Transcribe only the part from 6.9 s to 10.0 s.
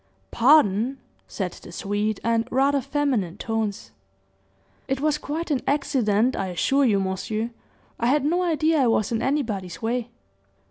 monsieur. I had no idea I was in anybody's